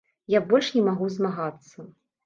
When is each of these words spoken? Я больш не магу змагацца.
Я 0.35 0.39
больш 0.53 0.71
не 0.79 0.83
магу 0.87 1.13
змагацца. 1.19 1.91